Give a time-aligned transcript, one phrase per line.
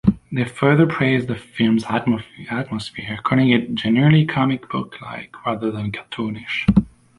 [0.31, 6.65] They further praised the film's atmosphere, calling it "genuinely comic book-like, rather than cartoonish".